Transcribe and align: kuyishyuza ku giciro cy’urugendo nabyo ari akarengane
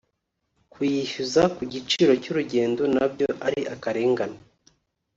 kuyishyuza 0.71 1.41
ku 1.55 1.61
giciro 1.73 2.11
cy’urugendo 2.21 2.83
nabyo 2.95 3.27
ari 3.47 3.61
akarengane 3.73 4.39